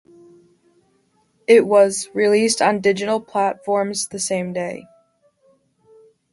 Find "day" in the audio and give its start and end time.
4.51-4.87